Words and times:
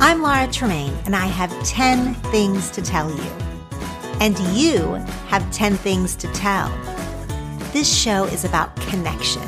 I'm 0.00 0.22
Laura 0.22 0.48
Tremaine, 0.50 0.94
and 1.04 1.14
I 1.14 1.26
have 1.26 1.50
10 1.66 2.14
things 2.14 2.70
to 2.70 2.80
tell 2.80 3.10
you. 3.10 3.30
And 4.20 4.38
you 4.56 4.94
have 5.28 5.46
10 5.52 5.76
things 5.76 6.16
to 6.16 6.26
tell. 6.28 6.70
This 7.74 7.94
show 7.94 8.24
is 8.24 8.46
about 8.46 8.74
connection 8.76 9.42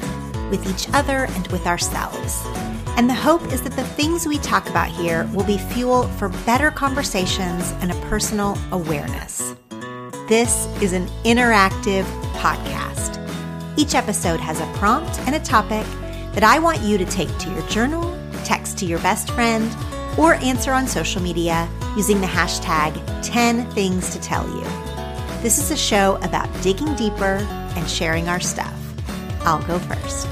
with 0.51 0.67
each 0.69 0.93
other 0.95 1.27
and 1.27 1.47
with 1.49 1.67
ourselves. 1.67 2.43
And 2.97 3.11
the 3.11 3.15
hope 3.15 3.43
is 3.53 3.63
that 3.63 3.77
the 3.77 3.85
things 3.85 4.27
we 4.27 4.39
talk 4.39 4.69
about 4.69 4.89
here 4.89 5.29
will 5.35 5.45
be 5.45 5.59
fuel 5.59 6.05
for 6.05 6.31
better 6.47 6.71
conversations 6.71 7.73
and 7.81 7.93
a 7.93 8.01
personal 8.07 8.57
awareness. 8.73 9.55
This 10.29 10.67
is 10.83 10.93
an 10.93 11.07
interactive 11.25 12.05
podcast. 12.33 13.23
Each 13.79 13.95
episode 13.95 14.41
has 14.41 14.61
a 14.61 14.73
prompt 14.79 15.21
and 15.21 15.35
a 15.35 15.41
topic 15.41 15.87
that 16.33 16.43
I 16.43 16.59
want 16.59 16.81
you 16.81 16.97
to 16.99 17.05
take 17.05 17.37
to 17.39 17.51
your 17.51 17.67
journal, 17.69 18.17
text 18.45 18.79
to 18.79 18.87
your 18.87 18.99
best 19.01 19.31
friend, 19.31 19.75
or 20.19 20.35
answer 20.35 20.73
on 20.73 20.87
social 20.87 21.21
media 21.23 21.69
using 21.97 22.21
the 22.21 22.27
hashtag 22.27 22.95
10 23.23 23.71
things 23.73 24.11
to 24.11 24.21
tell 24.21 24.47
you. 24.49 24.65
This 25.43 25.59
is 25.59 25.71
a 25.71 25.77
show 25.77 26.17
about 26.23 26.49
digging 26.63 26.95
deeper 26.95 27.37
and 27.77 27.89
sharing 27.89 28.29
our 28.29 28.41
stuff. 28.41 28.76
I'll 29.47 29.63
go 29.63 29.79
first. 29.79 30.27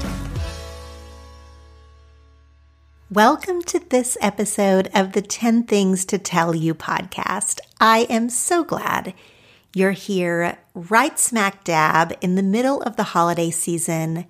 Welcome 3.09 3.61
to 3.61 3.79
this 3.79 4.17
episode 4.19 4.89
of 4.93 5.13
the 5.13 5.21
10 5.21 5.63
Things 5.63 6.03
to 6.05 6.17
Tell 6.17 6.53
You 6.53 6.75
podcast. 6.75 7.61
I 7.79 7.99
am 8.09 8.27
so 8.27 8.65
glad 8.65 9.13
you're 9.73 9.91
here 9.91 10.57
right 10.73 11.17
smack 11.17 11.63
dab 11.63 12.13
in 12.19 12.35
the 12.35 12.43
middle 12.43 12.81
of 12.81 12.97
the 12.97 13.03
holiday 13.03 13.51
season. 13.51 14.25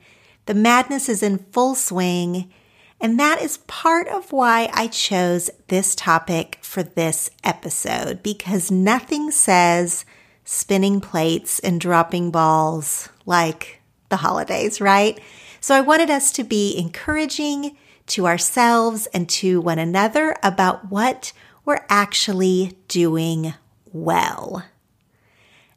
The 0.46 0.54
madness 0.54 1.10
is 1.10 1.24
in 1.24 1.40
full 1.52 1.74
swing 1.74 2.54
and 3.02 3.20
that 3.20 3.42
is 3.42 3.58
part 3.66 4.08
of 4.08 4.32
why 4.32 4.70
I 4.72 4.86
chose 4.86 5.50
this 5.68 5.96
topic 5.96 6.60
for 6.62 6.84
this 6.84 7.32
episode 7.44 8.22
because 8.22 8.70
nothing 8.70 9.32
says 9.32 10.06
spinning 10.44 11.02
plates 11.02 11.58
and 11.60 11.82
dropping 11.82 12.30
balls 12.30 13.10
like 13.26 13.75
the 14.10 14.18
holidays, 14.18 14.80
right? 14.82 15.20
So 15.60 15.76
I 15.76 15.82
wanted 15.82 16.10
us 16.10 16.32
to 16.34 16.44
be 16.44 16.78
encouraging 16.78 17.76
to 18.08 18.28
ourselves 18.28 19.08
and 19.08 19.28
to 19.30 19.60
one 19.62 19.80
another 19.80 20.36
about 20.44 20.92
what 20.92 21.34
we're 21.66 21.86
actually 21.90 22.78
doing 22.88 23.54
well. 23.92 24.64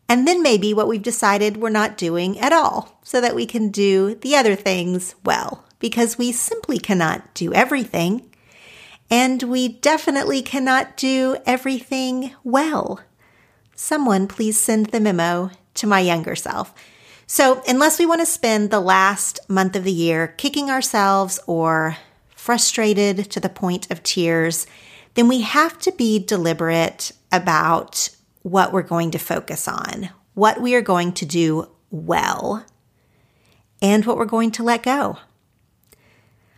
And 0.08 0.26
then 0.26 0.42
maybe 0.42 0.72
what 0.72 0.88
we've 0.88 1.02
decided 1.02 1.56
we're 1.56 1.70
not 1.70 1.98
doing 1.98 2.38
at 2.38 2.52
all 2.52 2.98
so 3.02 3.20
that 3.20 3.34
we 3.34 3.46
can 3.46 3.70
do 3.70 4.14
the 4.14 4.36
other 4.36 4.54
things 4.54 5.14
well 5.24 5.64
because 5.78 6.18
we 6.18 6.32
simply 6.32 6.78
cannot 6.78 7.34
do 7.34 7.52
everything. 7.52 8.30
And 9.10 9.42
we 9.44 9.68
definitely 9.68 10.42
cannot 10.42 10.96
do 10.96 11.36
everything 11.46 12.34
well. 12.44 13.00
Someone 13.74 14.28
please 14.28 14.58
send 14.58 14.86
the 14.86 15.00
memo 15.00 15.50
to 15.74 15.86
my 15.86 16.00
younger 16.00 16.36
self. 16.36 16.74
So, 17.30 17.62
unless 17.68 17.98
we 17.98 18.06
want 18.06 18.22
to 18.22 18.26
spend 18.26 18.70
the 18.70 18.80
last 18.80 19.38
month 19.50 19.76
of 19.76 19.84
the 19.84 19.92
year 19.92 20.28
kicking 20.38 20.70
ourselves 20.70 21.38
or 21.46 21.98
frustrated 22.34 23.30
to 23.30 23.38
the 23.38 23.50
point 23.50 23.90
of 23.90 24.02
tears, 24.02 24.66
then 25.12 25.28
we 25.28 25.42
have 25.42 25.78
to 25.80 25.92
be 25.92 26.18
deliberate 26.18 27.12
about 27.30 28.08
what 28.40 28.72
we're 28.72 28.80
going 28.80 29.10
to 29.10 29.18
focus 29.18 29.68
on, 29.68 30.08
what 30.32 30.62
we 30.62 30.74
are 30.74 30.80
going 30.80 31.12
to 31.12 31.26
do 31.26 31.68
well, 31.90 32.64
and 33.82 34.06
what 34.06 34.16
we're 34.16 34.24
going 34.24 34.50
to 34.52 34.62
let 34.62 34.82
go. 34.82 35.18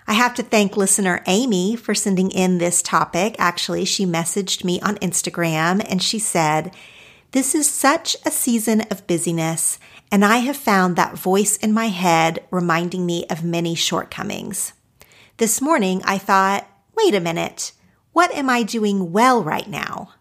I 0.07 0.13
have 0.13 0.35
to 0.37 0.45
thank 0.45 0.77
listener 0.77 1.21
Aimee 1.27 1.75
for 1.75 1.97
sending 1.97 2.31
in 2.31 2.59
this 2.59 2.81
topic. 2.81 3.35
Actually, 3.41 3.85
she 3.85 4.07
messaged 4.07 4.63
me 4.63 4.81
on 4.83 4.99
Instagram 4.99 5.85
and 5.91 6.01
she 6.01 6.21
said, 6.21 6.73
This 7.33 7.55
is 7.55 7.71
such 7.71 8.17
a 8.27 8.31
season 8.33 8.81
of 8.91 9.07
busyness, 9.07 9.79
and 10.11 10.25
I 10.25 10.39
have 10.39 10.57
found 10.57 10.97
that 10.97 11.17
voice 11.17 11.57
in 11.57 11.73
my 11.73 11.87
head 11.87 12.45
reminding 12.51 13.07
me 13.07 13.25
of 13.31 13.45
many 13.45 13.77
shortcomings. 13.77 14.73
This 15.37 15.61
morning, 15.61 16.03
I 16.05 16.19
thought, 16.19 16.67
wait 16.97 17.15
a 17.15 17.21
minute, 17.21 17.71
what 18.13 18.35
am 18.35 18.51
I 18.51 18.65
doing 18.65 19.13
well 19.13 19.45
right 19.45 19.69
now? 19.69 20.15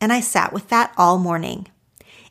And 0.00 0.12
I 0.12 0.18
sat 0.18 0.52
with 0.52 0.68
that 0.70 0.92
all 0.96 1.16
morning. 1.16 1.68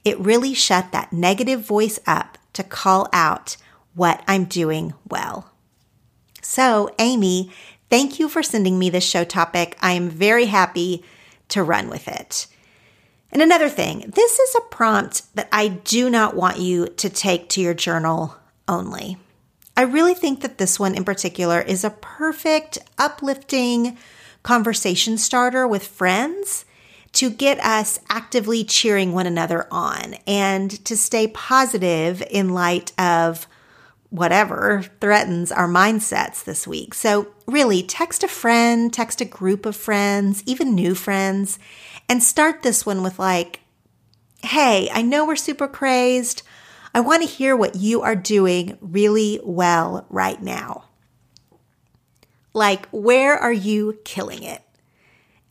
It 0.04 0.20
really 0.20 0.54
shut 0.54 0.92
that 0.92 1.14
negative 1.14 1.62
voice 1.62 1.98
up 2.06 2.38
to 2.52 2.66
call 2.66 3.08
out 3.14 3.56
what 3.96 4.24
I'm 4.28 4.44
doing 4.44 4.94
well. 5.10 5.54
So, 6.42 6.94
Aimee, 7.00 7.50
thank 7.90 8.20
you 8.20 8.28
for 8.28 8.44
sending 8.44 8.78
me 8.78 8.90
this 8.90 9.06
show 9.06 9.24
topic. 9.24 9.78
I 9.82 9.94
am 9.94 10.10
very 10.10 10.48
happy 10.48 11.06
to 11.48 11.64
run 11.64 11.90
with 11.90 12.10
it. 12.10 12.48
And 13.32 13.42
another 13.42 13.70
thing, 13.70 14.12
this 14.16 14.40
is 14.40 14.56
a 14.56 14.62
prompt 14.62 15.34
that 15.36 15.50
I 15.52 15.68
do 15.68 16.10
not 16.10 16.36
want 16.36 16.60
you 16.60 16.88
to 16.88 17.10
take 17.10 17.50
to 17.50 17.62
your 17.62 17.74
journal 17.74 18.36
only. 18.68 19.18
I 19.76 19.84
really 19.84 20.14
think 20.14 20.42
that 20.42 20.58
this 20.58 20.80
one 20.80 20.96
in 20.96 21.04
particular 21.04 21.62
is 21.62 21.84
a 21.84 21.92
perfect, 21.92 22.80
uplifting 22.98 23.98
conversation 24.44 25.18
starter 25.18 25.68
with 25.68 25.86
friends 25.86 26.66
to 27.14 27.30
get 27.30 27.60
us 27.60 28.00
actively 28.10 28.64
cheering 28.64 29.14
one 29.14 29.28
another 29.28 29.68
on 29.72 30.16
and 30.26 30.84
to 30.86 30.96
stay 30.96 31.28
positive 31.28 32.24
in 32.30 32.54
light 32.54 32.92
of 33.00 33.48
whatever 34.09 34.84
threatens 35.01 35.51
our 35.51 35.68
mindsets 35.68 36.44
this 36.44 36.66
week. 36.66 36.94
So, 36.94 37.28
really, 37.45 37.84
text 37.84 38.23
a 38.23 38.28
friend, 38.28 38.91
text 38.94 39.22
a 39.22 39.25
group 39.25 39.66
of 39.66 39.75
friends, 39.75 40.44
even 40.45 40.75
new 40.75 40.95
friends, 40.95 41.59
and 42.07 42.23
start 42.23 42.63
this 42.63 42.85
one 42.85 43.03
with, 43.03 43.19
like, 43.19 43.62
hey, 44.44 44.90
I 44.91 45.01
know 45.01 45.25
we're 45.25 45.35
super 45.35 45.68
crazed. 45.68 46.44
I 46.94 47.01
want 47.01 47.22
to 47.22 47.29
hear 47.29 47.56
what 47.56 47.75
you 47.75 48.01
are 48.01 48.16
doing 48.16 48.78
really 48.81 49.40
well 49.44 50.06
right 50.09 50.41
now. 50.41 50.85
Like, 52.53 52.88
where 52.89 53.38
are 53.38 53.53
you 53.53 54.00
killing 54.03 54.44
it? 54.44 54.63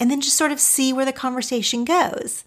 And 0.00 0.10
then 0.10 0.20
just 0.20 0.36
sort 0.36 0.52
of 0.52 0.60
see 0.60 0.92
where 0.92 1.04
the 1.04 1.12
conversation 1.12 1.84
goes. 1.84 2.44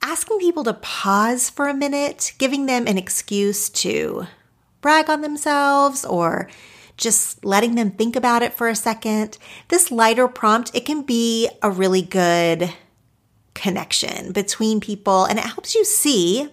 Asking 0.00 0.38
people 0.38 0.64
to 0.64 0.74
pause 0.74 1.50
for 1.50 1.68
a 1.68 1.74
minute, 1.74 2.32
giving 2.38 2.66
them 2.66 2.86
an 2.86 2.98
excuse 2.98 3.68
to 3.70 4.26
brag 4.82 5.08
on 5.08 5.22
themselves 5.22 6.04
or 6.04 6.50
just 6.98 7.42
letting 7.44 7.74
them 7.74 7.92
think 7.92 8.14
about 8.14 8.42
it 8.42 8.52
for 8.52 8.68
a 8.68 8.76
second. 8.76 9.38
This 9.68 9.90
lighter 9.90 10.28
prompt, 10.28 10.70
it 10.74 10.84
can 10.84 11.02
be 11.02 11.48
a 11.62 11.70
really 11.70 12.02
good 12.02 12.72
connection 13.54 14.32
between 14.32 14.80
people 14.80 15.24
and 15.24 15.38
it 15.38 15.44
helps 15.44 15.74
you 15.74 15.84
see 15.84 16.50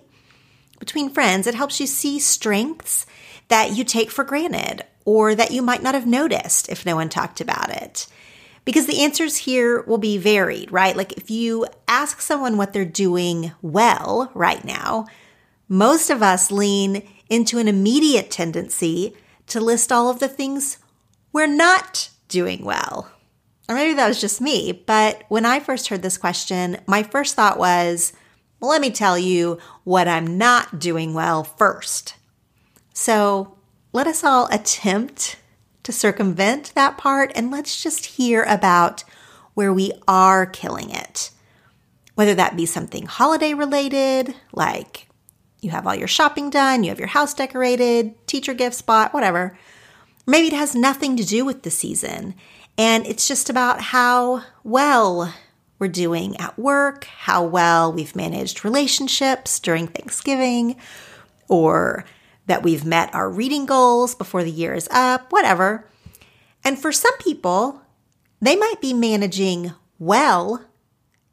between 0.79 1.09
friends, 1.09 1.45
it 1.45 1.55
helps 1.55 1.79
you 1.79 1.87
see 1.87 2.19
strengths 2.19 3.05
that 3.49 3.75
you 3.75 3.83
take 3.83 4.09
for 4.09 4.23
granted 4.23 4.83
or 5.05 5.35
that 5.35 5.51
you 5.51 5.61
might 5.61 5.83
not 5.83 5.93
have 5.93 6.07
noticed 6.07 6.69
if 6.69 6.85
no 6.85 6.95
one 6.95 7.09
talked 7.09 7.41
about 7.41 7.69
it. 7.69 8.07
Because 8.63 8.85
the 8.85 9.01
answers 9.01 9.35
here 9.35 9.81
will 9.81 9.97
be 9.97 10.17
varied, 10.17 10.71
right? 10.71 10.95
Like 10.95 11.13
if 11.13 11.29
you 11.29 11.65
ask 11.87 12.21
someone 12.21 12.57
what 12.57 12.71
they're 12.71 12.85
doing 12.85 13.51
well 13.61 14.31
right 14.33 14.63
now, 14.63 15.07
most 15.67 16.09
of 16.09 16.23
us 16.23 16.51
lean 16.51 17.07
into 17.29 17.59
an 17.59 17.67
immediate 17.67 18.31
tendency 18.31 19.15
to 19.47 19.59
list 19.59 19.91
all 19.91 20.09
of 20.09 20.19
the 20.19 20.27
things 20.27 20.77
we're 21.31 21.47
not 21.47 22.09
doing 22.27 22.63
well. 22.65 23.11
Or 23.67 23.75
maybe 23.75 23.93
that 23.93 24.07
was 24.07 24.19
just 24.19 24.41
me, 24.41 24.71
but 24.71 25.23
when 25.29 25.45
I 25.45 25.59
first 25.59 25.89
heard 25.89 26.01
this 26.01 26.17
question, 26.17 26.77
my 26.87 27.03
first 27.03 27.35
thought 27.35 27.59
was, 27.59 28.13
well, 28.59 28.71
let 28.71 28.81
me 28.81 28.89
tell 28.89 29.17
you 29.17 29.59
what 29.83 30.07
I'm 30.07 30.37
not 30.37 30.79
doing 30.79 31.13
well 31.13 31.43
first. 31.43 32.15
So 32.93 33.57
let 33.93 34.07
us 34.07 34.23
all 34.23 34.47
attempt 34.51 35.37
to 35.83 35.91
circumvent 35.91 36.73
that 36.75 36.97
part 36.97 37.31
and 37.35 37.51
let's 37.51 37.81
just 37.81 38.05
hear 38.05 38.43
about 38.43 39.03
where 39.53 39.73
we 39.73 39.91
are 40.07 40.45
killing 40.45 40.89
it. 40.89 41.31
Whether 42.15 42.35
that 42.35 42.57
be 42.57 42.65
something 42.65 43.05
holiday 43.05 43.53
related, 43.53 44.35
like 44.51 45.08
you 45.61 45.71
have 45.71 45.85
all 45.85 45.95
your 45.95 46.07
shopping 46.07 46.49
done, 46.49 46.83
you 46.83 46.89
have 46.89 46.99
your 46.99 47.07
house 47.07 47.33
decorated, 47.33 48.15
teacher 48.27 48.53
gift 48.53 48.75
spot, 48.75 49.13
whatever. 49.13 49.57
Maybe 50.25 50.47
it 50.47 50.53
has 50.53 50.75
nothing 50.75 51.17
to 51.17 51.25
do 51.25 51.43
with 51.45 51.63
the 51.63 51.71
season 51.71 52.35
and 52.79 53.05
it's 53.05 53.27
just 53.27 53.49
about 53.49 53.81
how 53.81 54.41
well 54.63 55.33
we're 55.79 55.89
doing 55.89 56.37
at 56.37 56.57
work, 56.57 57.03
how 57.03 57.43
well 57.43 57.91
we've 57.91 58.15
managed 58.15 58.63
relationships 58.63 59.59
during 59.59 59.85
Thanksgiving, 59.85 60.77
or 61.49 62.05
that 62.45 62.63
we've 62.63 62.85
met 62.85 63.13
our 63.13 63.29
reading 63.29 63.65
goals 63.65 64.15
before 64.15 64.45
the 64.45 64.51
year 64.51 64.73
is 64.73 64.87
up, 64.91 65.29
whatever. 65.33 65.89
And 66.63 66.79
for 66.79 66.93
some 66.93 67.17
people, 67.17 67.81
they 68.39 68.55
might 68.55 68.79
be 68.79 68.93
managing 68.93 69.73
well 69.99 70.63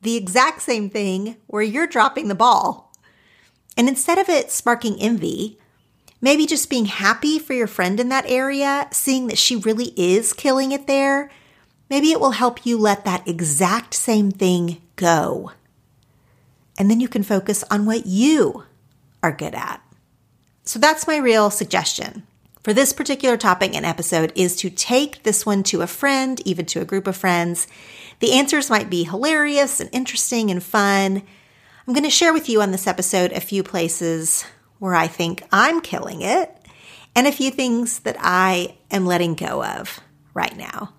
the 0.02 0.16
exact 0.16 0.62
same 0.62 0.90
thing 0.90 1.36
where 1.46 1.62
you're 1.62 1.86
dropping 1.86 2.26
the 2.26 2.34
ball. 2.34 2.85
And 3.76 3.88
instead 3.88 4.18
of 4.18 4.28
it 4.28 4.50
sparking 4.50 4.96
envy, 5.00 5.58
maybe 6.20 6.46
just 6.46 6.70
being 6.70 6.86
happy 6.86 7.38
for 7.38 7.52
your 7.52 7.66
friend 7.66 8.00
in 8.00 8.08
that 8.08 8.28
area, 8.28 8.88
seeing 8.90 9.26
that 9.26 9.38
she 9.38 9.56
really 9.56 9.92
is 9.96 10.32
killing 10.32 10.72
it 10.72 10.86
there, 10.86 11.30
maybe 11.90 12.10
it 12.10 12.20
will 12.20 12.32
help 12.32 12.64
you 12.64 12.78
let 12.78 13.04
that 13.04 13.26
exact 13.28 13.94
same 13.94 14.30
thing 14.30 14.80
go. 14.96 15.52
And 16.78 16.90
then 16.90 17.00
you 17.00 17.08
can 17.08 17.22
focus 17.22 17.64
on 17.70 17.86
what 17.86 18.06
you 18.06 18.64
are 19.22 19.32
good 19.32 19.54
at. 19.54 19.80
So 20.64 20.78
that's 20.78 21.06
my 21.06 21.16
real 21.16 21.50
suggestion 21.50 22.26
for 22.66 22.72
this 22.72 22.92
particular 22.92 23.36
topic 23.36 23.76
and 23.76 23.86
episode 23.86 24.32
is 24.34 24.56
to 24.56 24.70
take 24.70 25.22
this 25.22 25.46
one 25.46 25.62
to 25.62 25.82
a 25.82 25.86
friend, 25.86 26.42
even 26.44 26.66
to 26.66 26.80
a 26.80 26.84
group 26.84 27.06
of 27.06 27.16
friends. 27.16 27.68
The 28.18 28.32
answers 28.32 28.68
might 28.68 28.90
be 28.90 29.04
hilarious 29.04 29.78
and 29.78 29.88
interesting 29.92 30.50
and 30.50 30.60
fun. 30.60 31.22
I'm 31.86 31.94
going 31.94 32.02
to 32.02 32.10
share 32.10 32.32
with 32.32 32.48
you 32.48 32.62
on 32.62 32.72
this 32.72 32.88
episode 32.88 33.30
a 33.30 33.40
few 33.40 33.62
places 33.62 34.44
where 34.80 34.96
I 34.96 35.06
think 35.06 35.44
I'm 35.52 35.80
killing 35.80 36.20
it 36.20 36.52
and 37.14 37.28
a 37.28 37.32
few 37.32 37.52
things 37.52 38.00
that 38.00 38.16
I 38.18 38.76
am 38.90 39.06
letting 39.06 39.36
go 39.36 39.64
of 39.64 40.00
right 40.34 40.56
now. 40.56 40.94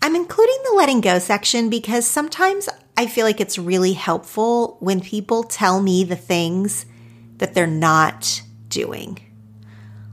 I'm 0.00 0.16
including 0.16 0.56
the 0.64 0.76
letting 0.76 1.02
go 1.02 1.18
section 1.18 1.68
because 1.68 2.06
sometimes 2.06 2.66
I 2.96 3.06
feel 3.06 3.26
like 3.26 3.42
it's 3.42 3.58
really 3.58 3.92
helpful 3.92 4.78
when 4.80 5.02
people 5.02 5.42
tell 5.42 5.82
me 5.82 6.02
the 6.02 6.16
things 6.16 6.86
that 7.36 7.52
they're 7.52 7.66
not 7.66 8.40
doing 8.68 9.20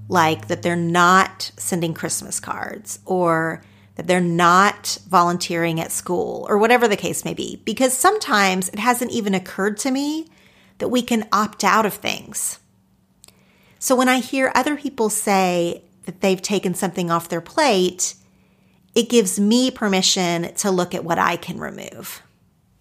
like 0.10 0.50
that 0.50 0.64
they're 0.64 0.76
not 0.76 1.50
sending 1.56 1.94
Christmas 1.94 2.42
cards 2.42 3.00
or 3.06 3.64
they're 4.08 4.22
not 4.22 4.98
volunteering 5.08 5.80
at 5.80 5.92
school 5.92 6.46
or 6.50 6.58
whatever 6.58 6.88
the 6.88 6.96
case 6.96 7.26
may 7.26 7.34
be. 7.34 7.62
Because 7.66 7.94
sometimes 7.94 8.70
it 8.70 8.80
hasn't 8.80 9.12
even 9.12 9.34
occurred 9.34 9.78
to 9.78 9.92
me 9.92 10.28
that 10.78 10.90
we 10.90 11.02
can 11.02 11.28
opt 11.32 11.64
out 11.64 11.86
of 11.86 11.94
things. 11.94 12.60
So 13.80 13.96
when 13.96 14.10
I 14.10 14.20
hear 14.20 14.52
other 14.54 14.76
people 14.76 15.10
say 15.10 15.84
that 16.06 16.22
they've 16.22 16.42
taken 16.42 16.74
something 16.74 17.10
off 17.10 17.30
their 17.30 17.42
plate, 17.42 18.16
it 18.94 19.10
gives 19.10 19.40
me 19.40 19.72
permission 19.72 20.54
to 20.56 20.72
look 20.72 20.94
at 20.94 21.04
what 21.04 21.18
I 21.18 21.36
can 21.36 21.60
remove. 21.60 22.22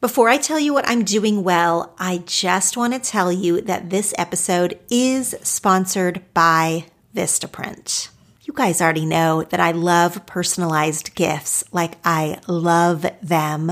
Before 0.00 0.30
I 0.30 0.38
tell 0.38 0.58
you 0.58 0.72
what 0.72 0.88
I'm 0.88 1.04
doing 1.04 1.44
well, 1.44 1.94
I 1.98 2.22
just 2.24 2.76
want 2.76 2.94
to 2.94 2.98
tell 2.98 3.30
you 3.30 3.60
that 3.62 3.90
this 3.90 4.14
episode 4.16 4.78
is 4.90 5.34
sponsored 5.42 6.22
by 6.32 6.86
Vistaprint. 7.14 8.08
You 8.50 8.56
guys 8.56 8.80
already 8.80 9.06
know 9.06 9.44
that 9.44 9.60
I 9.60 9.70
love 9.70 10.26
personalized 10.26 11.14
gifts, 11.14 11.62
like 11.70 11.94
I 12.04 12.40
love 12.48 13.06
them. 13.22 13.70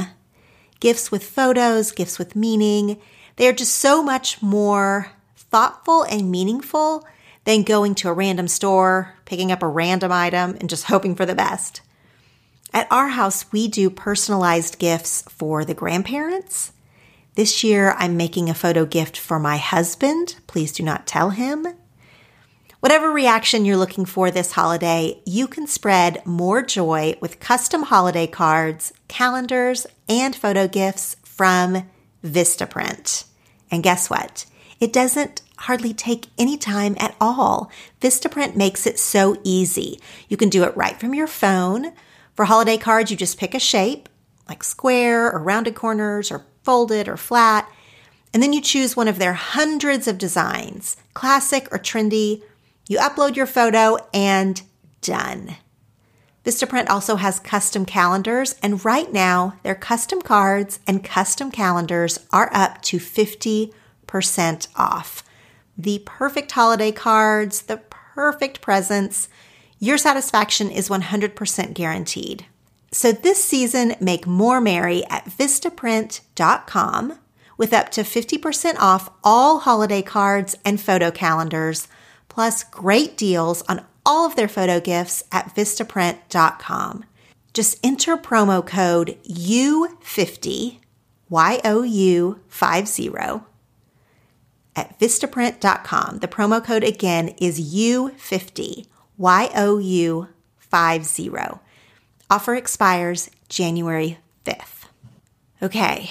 Gifts 0.79 1.11
with 1.11 1.25
photos, 1.25 1.91
gifts 1.91 2.17
with 2.17 2.37
meaning. 2.37 3.01
They 3.35 3.49
are 3.49 3.53
just 3.53 3.75
so 3.75 4.05
much 4.05 4.41
more 4.41 5.11
thoughtful 5.35 6.05
and 6.05 6.31
meaningful 6.31 7.05
than 7.43 7.65
going 7.65 7.97
to 7.97 8.09
a 8.09 8.13
random 8.13 8.47
store, 8.47 9.17
picking 9.25 9.51
up 9.51 9.65
a 9.65 9.67
random 9.67 10.13
item, 10.13 10.57
and 10.61 10.71
just 10.71 10.85
hoping 10.87 11.17
for 11.17 11.27
the 11.27 11.35
best. 11.35 11.81
At 12.73 12.87
our 12.89 13.09
house, 13.09 13.51
we 13.51 13.67
do 13.67 13.91
personalized 13.91 14.79
gifts 14.79 15.23
for 15.23 15.65
the 15.65 15.75
grandparents. 15.75 16.71
This 17.35 17.65
year, 17.65 17.97
I'm 17.99 18.17
making 18.17 18.49
a 18.49 18.55
photo 18.55 18.87
gift 18.87 19.19
for 19.19 19.41
my 19.41 19.57
husband. 19.57 20.37
Please 20.47 20.71
do 20.71 20.85
not 20.85 21.05
tell 21.05 21.31
him. 21.31 21.67
Whatever 22.81 23.11
reaction 23.11 23.65
you're 23.65 23.77
looking 23.77 24.05
for 24.05 24.31
this 24.31 24.53
holiday, 24.53 25.21
you 25.27 25.49
can 25.49 25.67
spread 25.67 26.25
more 26.25 26.63
joy 26.63 27.17
with 27.21 27.41
custom 27.41 27.83
holiday 27.83 28.29
cards, 28.29 28.93
calendars, 29.09 29.85
and 30.09 30.37
photo 30.37 30.69
gifts 30.69 31.17
from 31.25 31.91
Vistaprint. 32.25 33.25
And 33.69 33.83
guess 33.83 34.09
what? 34.09 34.47
It 34.79 34.93
doesn't 34.93 35.43
hardly 35.57 35.93
take 35.93 36.29
any 36.39 36.57
time 36.57 36.95
at 37.01 37.17
all. 37.21 37.69
Vistaprint 38.01 38.55
makes 38.55 38.87
it 38.87 39.01
so 39.01 39.41
easy. 39.43 39.99
You 40.29 40.37
can 40.37 40.49
do 40.49 40.63
it 40.63 40.77
right 40.77 41.01
from 41.01 41.17
your 41.17 41.27
phone. 41.27 41.93
For 42.37 42.45
holiday 42.45 42.77
cards, 42.77 43.11
you 43.11 43.17
just 43.17 43.41
pick 43.41 43.55
a 43.55 43.59
shape, 43.59 44.09
like 44.49 44.63
square 44.63 45.33
or 45.33 45.43
rounded 45.43 45.75
corners 45.75 46.31
or 46.31 46.47
folded 46.63 47.09
or 47.09 47.17
flat, 47.17 47.69
and 48.33 48.41
then 48.41 48.53
you 48.53 48.61
choose 48.61 48.95
one 48.95 49.09
of 49.09 49.19
their 49.19 49.33
hundreds 49.33 50.07
of 50.07 50.17
designs, 50.17 50.97
classic 51.13 51.67
or 51.73 51.79
trendy 51.79 52.43
you 52.89 52.99
upload 52.99 53.37
your 53.37 53.47
photo 53.47 53.99
and 54.13 54.61
done. 55.01 55.57
Vistaprint 56.45 56.89
also 56.89 57.17
has 57.17 57.39
custom 57.39 57.85
calendars, 57.85 58.55
and 58.63 58.83
right 58.85 59.13
now, 59.13 59.59
their 59.63 59.75
custom 59.75 60.23
cards 60.23 60.81
and 60.87 61.05
custom 61.05 61.51
calendars 61.51 62.19
are 62.33 62.51
up 62.55 62.81
to 62.83 62.99
50% 62.99 64.69
off. 64.75 65.23
The 65.77 66.03
perfect 66.07 66.51
holiday 66.53 66.91
cards, 66.91 67.63
the 67.63 67.77
perfect 67.77 68.63
presents. 68.63 69.29
Your 69.79 69.99
satisfaction 69.99 70.71
is 70.71 70.89
100% 70.89 71.75
guaranteed. 71.75 72.47
So 72.91 73.13
this 73.13 73.45
season, 73.45 73.95
make 74.01 74.27
more 74.27 74.61
merry 74.61 75.05
at 75.11 75.27
Vistaprint.com 75.27 77.19
with 77.59 77.75
up 77.75 77.91
to 77.91 78.01
50% 78.01 78.77
off 78.79 79.11
all 79.23 79.59
holiday 79.59 80.01
cards 80.01 80.57
and 80.65 80.81
photo 80.81 81.11
calendars 81.11 81.89
plus 82.39 82.63
great 82.63 83.17
deals 83.17 83.63
on 83.63 83.85
all 84.07 84.25
of 84.25 84.37
their 84.37 84.47
photo 84.47 84.79
gifts 84.79 85.25
at 85.33 85.53
Vistaprint.com. 85.57 87.05
Just 87.53 87.85
enter 87.85 88.17
promo 88.17 88.65
code 88.65 89.19
U50, 89.25 90.79
Y 91.29 91.61
O 91.65 91.83
U 91.83 92.39
50, 92.47 93.11
at 94.77 94.97
Vistaprint.com. 95.01 96.21
The 96.21 96.29
promo 96.29 96.65
code 96.65 96.85
again 96.85 97.31
is 97.41 97.75
U50, 97.75 98.87
Y 99.17 99.51
O 99.57 99.79
U 99.79 100.29
50. 100.61 101.31
Offer 102.31 102.55
expires 102.55 103.31
January 103.49 104.19
5th. 104.47 104.85
Okay, 105.61 106.11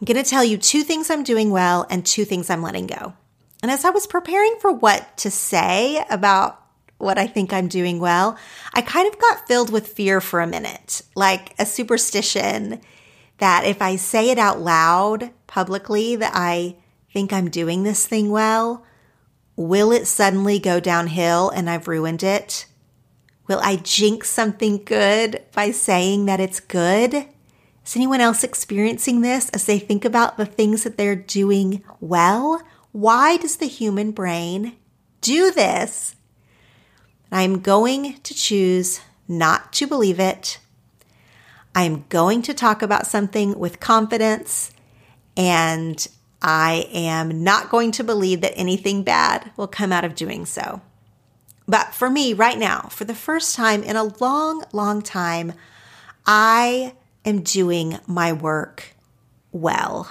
I'm 0.00 0.04
going 0.04 0.20
to 0.20 0.28
tell 0.28 0.42
you 0.42 0.58
two 0.58 0.82
things 0.82 1.10
I'm 1.10 1.22
doing 1.22 1.52
well 1.52 1.86
and 1.88 2.04
two 2.04 2.24
things 2.24 2.50
I'm 2.50 2.60
letting 2.60 2.88
go. 2.88 3.14
And 3.62 3.70
as 3.70 3.84
I 3.84 3.90
was 3.90 4.06
preparing 4.06 4.56
for 4.60 4.72
what 4.72 5.16
to 5.18 5.30
say 5.30 6.02
about 6.08 6.60
what 6.98 7.18
I 7.18 7.26
think 7.26 7.52
I'm 7.52 7.68
doing 7.68 7.98
well, 7.98 8.36
I 8.72 8.82
kind 8.82 9.12
of 9.12 9.18
got 9.20 9.46
filled 9.46 9.70
with 9.70 9.88
fear 9.88 10.20
for 10.20 10.40
a 10.40 10.46
minute, 10.46 11.02
like 11.14 11.54
a 11.58 11.66
superstition 11.66 12.80
that 13.38 13.64
if 13.64 13.80
I 13.80 13.96
say 13.96 14.30
it 14.30 14.38
out 14.38 14.60
loud 14.60 15.30
publicly 15.46 16.16
that 16.16 16.32
I 16.34 16.76
think 17.12 17.32
I'm 17.32 17.50
doing 17.50 17.82
this 17.82 18.06
thing 18.06 18.30
well, 18.30 18.84
will 19.56 19.92
it 19.92 20.06
suddenly 20.06 20.58
go 20.58 20.78
downhill 20.78 21.50
and 21.50 21.68
I've 21.68 21.88
ruined 21.88 22.22
it? 22.22 22.66
Will 23.46 23.60
I 23.62 23.76
jinx 23.76 24.30
something 24.30 24.84
good 24.84 25.42
by 25.52 25.70
saying 25.72 26.26
that 26.26 26.38
it's 26.38 26.60
good? 26.60 27.26
Is 27.84 27.96
anyone 27.96 28.20
else 28.20 28.44
experiencing 28.44 29.22
this 29.22 29.50
as 29.50 29.64
they 29.64 29.78
think 29.78 30.04
about 30.04 30.36
the 30.36 30.46
things 30.46 30.84
that 30.84 30.96
they're 30.96 31.16
doing 31.16 31.82
well? 31.98 32.62
Why 32.92 33.36
does 33.36 33.56
the 33.56 33.66
human 33.66 34.10
brain 34.10 34.76
do 35.20 35.50
this? 35.50 36.16
I'm 37.30 37.60
going 37.60 38.18
to 38.20 38.34
choose 38.34 39.00
not 39.28 39.72
to 39.74 39.86
believe 39.86 40.18
it. 40.18 40.58
I'm 41.74 42.04
going 42.08 42.42
to 42.42 42.54
talk 42.54 42.82
about 42.82 43.06
something 43.06 43.56
with 43.56 43.78
confidence, 43.78 44.72
and 45.36 46.04
I 46.42 46.88
am 46.92 47.44
not 47.44 47.70
going 47.70 47.92
to 47.92 48.04
believe 48.04 48.40
that 48.40 48.56
anything 48.56 49.04
bad 49.04 49.52
will 49.56 49.68
come 49.68 49.92
out 49.92 50.04
of 50.04 50.16
doing 50.16 50.44
so. 50.44 50.80
But 51.68 51.94
for 51.94 52.10
me, 52.10 52.32
right 52.32 52.58
now, 52.58 52.88
for 52.90 53.04
the 53.04 53.14
first 53.14 53.54
time 53.54 53.84
in 53.84 53.94
a 53.94 54.02
long, 54.02 54.64
long 54.72 55.02
time, 55.02 55.52
I 56.26 56.94
am 57.24 57.42
doing 57.42 58.00
my 58.08 58.32
work 58.32 58.96
well. 59.52 60.10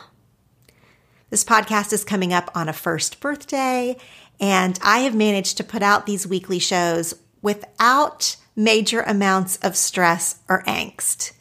This 1.29 1.43
podcast 1.43 1.93
is 1.93 2.03
coming 2.03 2.33
up 2.33 2.50
on 2.55 2.67
a 2.67 2.74
first 2.74 3.19
birthday, 3.19 3.98
and 4.39 4.79
I 4.81 5.00
have 5.00 5.13
managed 5.13 5.57
to 5.57 5.63
put 5.63 5.83
out 5.83 6.07
these 6.07 6.25
weekly 6.25 6.57
shows 6.57 7.13
without 7.43 8.36
major 8.55 9.01
amounts 9.01 9.57
of 9.57 9.75
stress 9.75 10.39
or 10.50 10.63
angst. 10.63 11.33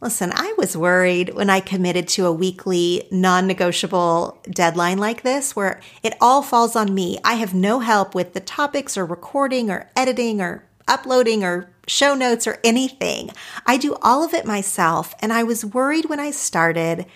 Listen, 0.00 0.30
I 0.32 0.54
was 0.56 0.76
worried 0.76 1.34
when 1.34 1.50
I 1.50 1.58
committed 1.58 2.06
to 2.10 2.26
a 2.26 2.32
weekly 2.32 3.08
non 3.10 3.48
negotiable 3.48 4.40
deadline 4.48 4.98
like 4.98 5.22
this 5.22 5.56
where 5.56 5.80
it 6.04 6.14
all 6.20 6.42
falls 6.42 6.76
on 6.76 6.94
me. 6.94 7.18
I 7.24 7.34
have 7.34 7.54
no 7.54 7.80
help 7.80 8.14
with 8.14 8.34
the 8.34 8.40
topics 8.40 8.96
or 8.96 9.04
recording 9.04 9.68
or 9.68 9.90
editing 9.96 10.40
or 10.40 10.64
uploading 10.86 11.42
or 11.42 11.70
show 11.88 12.14
notes 12.14 12.46
or 12.46 12.60
anything. 12.62 13.30
I 13.66 13.78
do 13.78 13.96
all 14.00 14.22
of 14.22 14.32
it 14.32 14.46
myself. 14.46 15.12
And 15.18 15.32
I 15.32 15.42
was 15.42 15.64
worried 15.64 16.04
when 16.04 16.20
I 16.20 16.30
started 16.30 17.06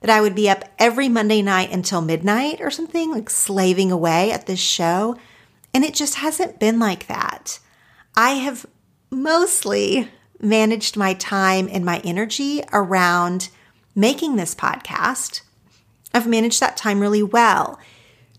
that 0.00 0.10
I 0.10 0.20
would 0.20 0.34
be 0.34 0.48
up 0.48 0.64
every 0.78 1.08
Monday 1.08 1.42
night 1.42 1.72
until 1.72 2.00
midnight 2.00 2.60
or 2.60 2.70
something, 2.70 3.10
like 3.10 3.30
slaving 3.30 3.90
away 3.90 4.30
at 4.30 4.46
this 4.46 4.60
show. 4.60 5.16
And 5.72 5.84
it 5.84 5.94
just 5.94 6.16
hasn't 6.16 6.58
been 6.58 6.78
like 6.78 7.06
that. 7.06 7.58
I 8.14 8.30
have 8.32 8.66
mostly 9.10 10.08
managed 10.40 10.96
my 10.96 11.14
time 11.14 11.68
and 11.70 11.84
my 11.84 12.00
energy 12.04 12.62
around 12.72 13.48
making 13.94 14.36
this 14.36 14.54
podcast. 14.54 15.40
I've 16.12 16.26
managed 16.26 16.60
that 16.60 16.76
time 16.76 17.00
really 17.00 17.22
well. 17.22 17.78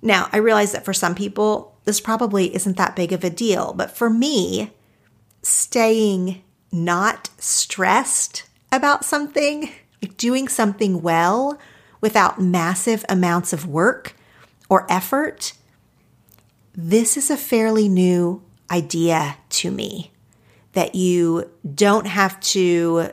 Now, 0.01 0.29
I 0.31 0.37
realize 0.37 0.71
that 0.71 0.85
for 0.85 0.93
some 0.93 1.15
people, 1.15 1.75
this 1.85 1.99
probably 1.99 2.53
isn't 2.55 2.77
that 2.77 2.95
big 2.95 3.11
of 3.11 3.23
a 3.23 3.29
deal, 3.29 3.73
but 3.73 3.91
for 3.91 4.09
me, 4.09 4.71
staying 5.41 6.43
not 6.71 7.29
stressed 7.37 8.43
about 8.71 9.05
something, 9.05 9.71
doing 10.17 10.47
something 10.47 11.01
well 11.01 11.57
without 12.01 12.39
massive 12.41 13.03
amounts 13.09 13.53
of 13.53 13.67
work 13.67 14.15
or 14.69 14.85
effort, 14.91 15.53
this 16.73 17.17
is 17.17 17.31
a 17.31 17.37
fairly 17.37 17.89
new 17.89 18.43
idea 18.69 19.37
to 19.49 19.71
me 19.71 20.11
that 20.73 20.93
you 20.93 21.49
don't 21.73 22.05
have 22.05 22.39
to 22.39 23.09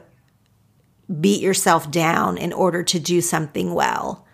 beat 1.20 1.40
yourself 1.40 1.90
down 1.90 2.36
in 2.36 2.52
order 2.52 2.82
to 2.82 2.98
do 2.98 3.20
something 3.20 3.72
well. 3.72 4.26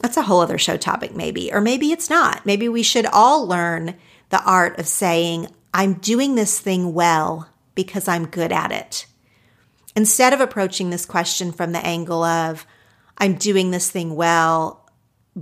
That's 0.00 0.16
a 0.16 0.22
whole 0.22 0.40
other 0.40 0.58
show 0.58 0.76
topic, 0.76 1.14
maybe. 1.14 1.52
Or 1.52 1.60
maybe 1.60 1.92
it's 1.92 2.08
not. 2.08 2.46
Maybe 2.46 2.68
we 2.68 2.82
should 2.82 3.06
all 3.06 3.46
learn 3.46 3.96
the 4.30 4.42
art 4.44 4.78
of 4.78 4.86
saying, 4.86 5.48
I'm 5.74 5.94
doing 5.94 6.34
this 6.34 6.60
thing 6.60 6.94
well 6.94 7.48
because 7.74 8.08
I'm 8.08 8.26
good 8.26 8.52
at 8.52 8.72
it. 8.72 9.06
Instead 9.98 10.32
of 10.32 10.40
approaching 10.40 10.90
this 10.90 11.04
question 11.04 11.50
from 11.50 11.72
the 11.72 11.84
angle 11.84 12.22
of, 12.22 12.64
I'm 13.18 13.34
doing 13.34 13.72
this 13.72 13.90
thing 13.90 14.14
well 14.14 14.88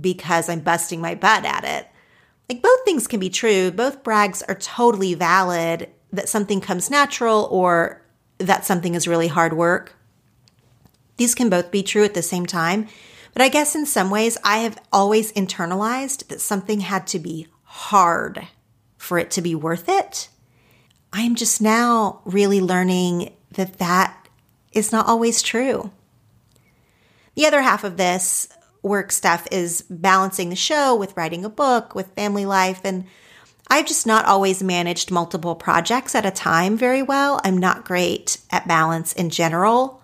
because 0.01 0.49
I'm 0.49 0.61
busting 0.61 0.99
my 0.99 1.13
butt 1.13 1.45
at 1.45 1.63
it. 1.63 1.87
Like 2.49 2.63
both 2.63 2.83
things 2.83 3.05
can 3.05 3.19
be 3.19 3.29
true. 3.29 3.69
Both 3.69 4.01
brags 4.01 4.41
are 4.41 4.55
totally 4.55 5.13
valid 5.13 5.91
that 6.11 6.27
something 6.27 6.59
comes 6.59 6.89
natural 6.89 7.47
or 7.51 8.01
that 8.39 8.65
something 8.65 8.95
is 8.95 9.07
really 9.07 9.27
hard 9.27 9.53
work. 9.53 9.95
These 11.17 11.35
can 11.35 11.51
both 11.51 11.69
be 11.69 11.83
true 11.83 12.03
at 12.03 12.15
the 12.15 12.23
same 12.23 12.47
time. 12.47 12.87
But 13.33 13.43
I 13.43 13.49
guess 13.49 13.75
in 13.75 13.85
some 13.85 14.09
ways, 14.09 14.39
I 14.43 14.57
have 14.57 14.81
always 14.91 15.31
internalized 15.33 16.29
that 16.29 16.41
something 16.41 16.79
had 16.79 17.05
to 17.07 17.19
be 17.19 17.45
hard 17.61 18.47
for 18.97 19.19
it 19.19 19.29
to 19.29 19.41
be 19.43 19.53
worth 19.53 19.87
it. 19.87 20.29
I 21.13 21.21
am 21.21 21.35
just 21.35 21.61
now 21.61 22.21
really 22.25 22.59
learning 22.59 23.35
that 23.51 23.79
that 23.79 24.16
is 24.77 24.91
not 24.91 25.07
always 25.07 25.41
true. 25.41 25.91
The 27.35 27.45
other 27.45 27.61
half 27.61 27.83
of 27.83 27.97
this 27.97 28.47
work 28.81 29.11
stuff 29.11 29.47
is 29.51 29.83
balancing 29.89 30.49
the 30.49 30.55
show 30.55 30.95
with 30.95 31.15
writing 31.17 31.43
a 31.43 31.49
book, 31.49 31.93
with 31.93 32.13
family 32.15 32.45
life, 32.45 32.81
and 32.83 33.05
I've 33.69 33.87
just 33.87 34.07
not 34.07 34.25
always 34.25 34.63
managed 34.63 35.11
multiple 35.11 35.55
projects 35.55 36.15
at 36.15 36.25
a 36.25 36.31
time 36.31 36.77
very 36.77 37.01
well. 37.01 37.41
I'm 37.43 37.57
not 37.57 37.83
great 37.83 38.37
at 38.49 38.67
balance 38.67 39.11
in 39.13 39.29
general. 39.29 40.01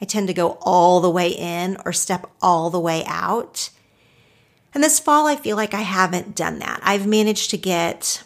I 0.00 0.06
tend 0.06 0.28
to 0.28 0.34
go 0.34 0.58
all 0.62 1.00
the 1.00 1.10
way 1.10 1.28
in 1.28 1.76
or 1.84 1.92
step 1.92 2.26
all 2.40 2.70
the 2.70 2.80
way 2.80 3.04
out. 3.06 3.70
And 4.74 4.82
this 4.82 4.98
fall, 4.98 5.26
I 5.26 5.36
feel 5.36 5.56
like 5.56 5.74
I 5.74 5.82
haven't 5.82 6.34
done 6.34 6.58
that. 6.60 6.80
I've 6.82 7.06
managed 7.06 7.50
to 7.50 7.58
get 7.58 8.24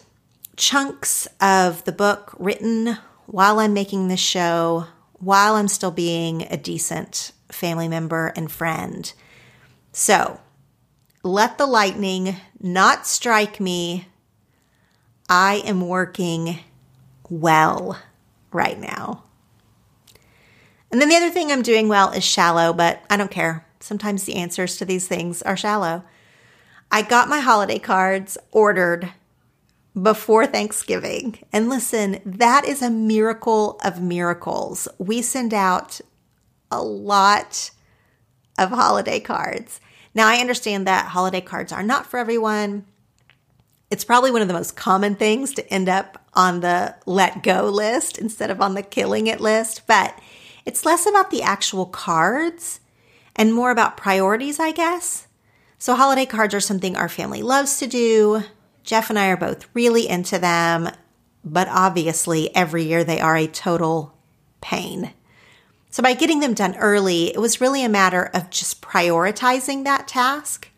chunks 0.55 1.27
of 1.41 1.83
the 1.83 1.91
book 1.91 2.33
written 2.39 2.97
while 3.25 3.59
I'm 3.59 3.73
making 3.73 4.07
the 4.07 4.17
show, 4.17 4.87
while 5.19 5.55
I'm 5.55 5.67
still 5.67 5.91
being 5.91 6.43
a 6.43 6.57
decent 6.57 7.31
family 7.51 7.87
member 7.87 8.27
and 8.35 8.51
friend. 8.51 9.11
So 9.91 10.39
let 11.23 11.57
the 11.57 11.65
lightning 11.65 12.35
not 12.59 13.07
strike 13.07 13.59
me 13.59 14.07
I 15.29 15.55
am 15.65 15.81
working 15.81 16.59
well 17.29 17.99
right 18.53 18.79
now. 18.79 19.23
And 20.89 21.01
then 21.01 21.09
the 21.09 21.15
other 21.15 21.29
thing 21.29 21.51
I'm 21.51 21.63
doing 21.63 21.89
well 21.89 22.11
is 22.11 22.23
shallow, 22.23 22.71
but 22.71 23.03
I 23.09 23.17
don't 23.17 23.31
care. 23.31 23.65
Sometimes 23.81 24.23
the 24.23 24.35
answers 24.35 24.77
to 24.77 24.85
these 24.85 25.07
things 25.07 25.41
are 25.41 25.57
shallow. 25.57 26.03
I 26.89 27.01
got 27.01 27.27
my 27.27 27.39
holiday 27.39 27.79
cards 27.79 28.37
ordered 28.51 29.11
before 30.01 30.45
Thanksgiving. 30.45 31.39
And 31.51 31.69
listen, 31.69 32.19
that 32.25 32.65
is 32.65 32.81
a 32.81 32.89
miracle 32.89 33.79
of 33.83 34.01
miracles. 34.01 34.87
We 34.97 35.21
send 35.21 35.53
out 35.53 35.99
a 36.69 36.81
lot 36.81 37.71
of 38.57 38.69
holiday 38.69 39.19
cards. 39.19 39.79
Now, 40.13 40.27
I 40.27 40.37
understand 40.37 40.87
that 40.87 41.07
holiday 41.07 41.41
cards 41.41 41.71
are 41.71 41.83
not 41.83 42.07
for 42.07 42.17
everyone. 42.17 42.85
It's 43.89 44.03
probably 44.03 44.31
one 44.31 44.41
of 44.41 44.47
the 44.47 44.53
most 44.53 44.75
common 44.75 45.15
things 45.15 45.53
to 45.53 45.73
end 45.73 45.87
up 45.87 46.25
on 46.33 46.59
the 46.59 46.95
let 47.05 47.43
go 47.43 47.69
list 47.69 48.17
instead 48.17 48.51
of 48.51 48.61
on 48.61 48.73
the 48.73 48.83
killing 48.83 49.27
it 49.27 49.39
list, 49.39 49.87
but 49.87 50.17
it's 50.65 50.85
less 50.85 51.07
about 51.07 51.31
the 51.31 51.41
actual 51.41 51.85
cards 51.85 52.79
and 53.35 53.53
more 53.53 53.71
about 53.71 53.95
priorities, 53.95 54.59
I 54.59 54.71
guess. 54.71 55.27
So, 55.79 55.95
holiday 55.95 56.25
cards 56.25 56.53
are 56.53 56.59
something 56.59 56.97
our 56.97 57.07
family 57.07 57.41
loves 57.41 57.77
to 57.79 57.87
do. 57.87 58.43
Jeff 58.87 59.11
and 59.11 59.19
I 59.19 59.27
are 59.27 59.37
both 59.37 59.67
really 59.75 60.09
into 60.09 60.39
them, 60.39 60.89
but 61.45 61.67
obviously, 61.69 62.53
every 62.55 62.85
year 62.85 63.03
they 63.03 63.19
are 63.19 63.35
a 63.35 63.45
total 63.45 64.17
pain. 64.61 65.13
So, 65.91 66.01
by 66.01 66.15
getting 66.15 66.39
them 66.39 66.55
done 66.55 66.75
early, 66.77 67.27
it 67.27 67.39
was 67.39 67.61
really 67.61 67.83
a 67.83 67.89
matter 67.89 68.31
of 68.33 68.49
just 68.49 68.81
prioritizing 68.81 69.83
that 69.83 70.07
task 70.07 70.71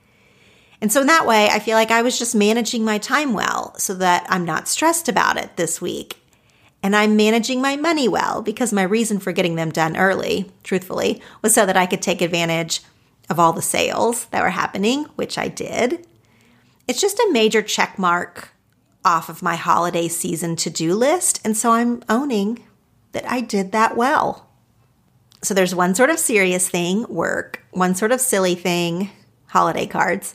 and 0.81 0.91
so 0.91 1.01
in 1.01 1.07
that 1.07 1.27
way, 1.27 1.49
I 1.49 1.59
feel 1.59 1.75
like 1.75 1.91
I 1.91 2.01
was 2.01 2.17
just 2.17 2.35
managing 2.35 2.85
my 2.85 2.97
time 2.97 3.33
well 3.33 3.75
so 3.77 3.93
that 3.95 4.25
I'm 4.29 4.45
not 4.45 4.67
stressed 4.67 5.09
about 5.09 5.37
it 5.37 5.57
this 5.57 5.81
week. 5.81 6.17
And 6.81 6.95
I'm 6.95 7.17
managing 7.17 7.61
my 7.61 7.75
money 7.75 8.07
well 8.07 8.41
because 8.41 8.71
my 8.71 8.83
reason 8.83 9.19
for 9.19 9.33
getting 9.33 9.55
them 9.55 9.71
done 9.71 9.97
early, 9.97 10.49
truthfully, 10.63 11.21
was 11.41 11.53
so 11.53 11.65
that 11.65 11.75
I 11.75 11.85
could 11.85 12.01
take 12.01 12.21
advantage 12.21 12.81
of 13.29 13.39
all 13.39 13.51
the 13.51 13.61
sales 13.61 14.25
that 14.27 14.41
were 14.41 14.49
happening, 14.49 15.03
which 15.15 15.37
I 15.37 15.49
did. 15.49 16.07
It's 16.89 16.99
just 16.99 17.19
a 17.19 17.29
major 17.31 17.61
check 17.61 17.99
mark 17.99 18.49
off 19.05 19.29
of 19.29 19.43
my 19.43 19.55
holiday 19.55 20.07
season 20.07 20.55
to 20.55 20.71
do 20.71 20.95
list. 20.95 21.39
And 21.45 21.55
so 21.55 21.73
I'm 21.73 22.01
owning 22.09 22.65
that 23.11 23.29
I 23.29 23.41
did 23.41 23.73
that 23.73 23.95
well. 23.95 24.49
So 25.43 25.53
there's 25.53 25.75
one 25.75 25.93
sort 25.93 26.09
of 26.09 26.17
serious 26.17 26.67
thing, 26.67 27.05
work, 27.07 27.63
one 27.69 27.93
sort 27.93 28.11
of 28.11 28.19
silly 28.19 28.55
thing, 28.55 29.11
holiday 29.49 29.85
cards. 29.85 30.33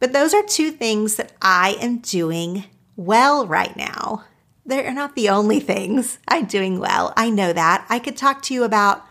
But 0.00 0.12
those 0.12 0.34
are 0.34 0.42
two 0.42 0.72
things 0.72 1.14
that 1.16 1.34
I 1.40 1.76
am 1.80 1.98
doing 1.98 2.64
well 2.96 3.46
right 3.46 3.76
now. 3.76 4.24
They're 4.64 4.92
not 4.92 5.14
the 5.14 5.28
only 5.28 5.60
things 5.60 6.18
I'm 6.26 6.46
doing 6.46 6.80
well. 6.80 7.12
I 7.16 7.30
know 7.30 7.52
that. 7.52 7.86
I 7.88 8.00
could 8.00 8.16
talk 8.16 8.42
to 8.42 8.54
you 8.54 8.64
about 8.64 9.06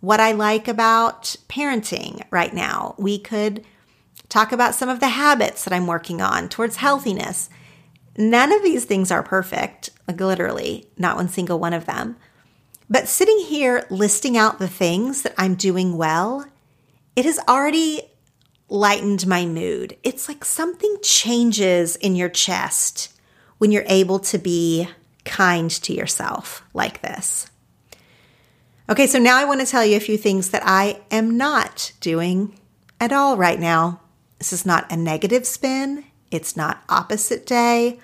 what 0.00 0.18
I 0.18 0.32
like 0.32 0.66
about 0.66 1.36
parenting 1.48 2.24
right 2.32 2.52
now. 2.52 2.96
We 2.98 3.20
could 3.20 3.64
talk 4.28 4.52
about 4.52 4.74
some 4.74 4.88
of 4.88 5.00
the 5.00 5.08
habits 5.08 5.64
that 5.64 5.72
I'm 5.72 5.86
working 5.86 6.20
on 6.20 6.48
towards 6.48 6.76
healthiness. 6.76 7.48
None 8.16 8.52
of 8.52 8.62
these 8.62 8.84
things 8.84 9.10
are 9.10 9.22
perfect, 9.22 9.90
like 10.06 10.20
literally, 10.20 10.88
not 10.96 11.16
one 11.16 11.28
single 11.28 11.58
one 11.58 11.72
of 11.72 11.86
them. 11.86 12.16
But 12.90 13.08
sitting 13.08 13.38
here 13.46 13.86
listing 13.90 14.36
out 14.36 14.58
the 14.58 14.68
things 14.68 15.22
that 15.22 15.34
I'm 15.36 15.54
doing 15.54 15.96
well, 15.96 16.46
it 17.14 17.24
has 17.24 17.38
already 17.48 18.02
lightened 18.68 19.26
my 19.26 19.46
mood. 19.46 19.96
It's 20.02 20.28
like 20.28 20.44
something 20.44 20.96
changes 21.02 21.96
in 21.96 22.16
your 22.16 22.28
chest 22.28 23.12
when 23.58 23.72
you're 23.72 23.84
able 23.86 24.18
to 24.20 24.38
be 24.38 24.88
kind 25.24 25.70
to 25.70 25.92
yourself 25.92 26.62
like 26.72 27.02
this. 27.02 27.50
Okay, 28.90 29.06
so 29.06 29.18
now 29.18 29.36
I 29.36 29.44
want 29.44 29.60
to 29.60 29.66
tell 29.66 29.84
you 29.84 29.96
a 29.96 30.00
few 30.00 30.16
things 30.16 30.50
that 30.50 30.62
I 30.64 31.00
am 31.10 31.36
not 31.36 31.92
doing 32.00 32.58
at 33.00 33.12
all 33.12 33.36
right 33.36 33.60
now. 33.60 34.00
This 34.38 34.52
is 34.52 34.64
not 34.64 34.90
a 34.90 34.96
negative 34.96 35.46
spin, 35.46 36.04
it's 36.30 36.56
not 36.56 36.82
opposite 36.88 37.46
day. 37.46 37.98